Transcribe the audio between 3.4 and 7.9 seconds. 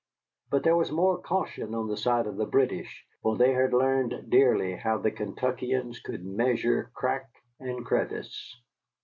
had learned dearly how the Kentuckians could measure crack and